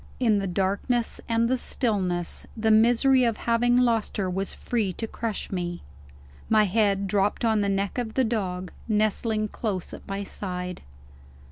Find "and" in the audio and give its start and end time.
1.29-1.47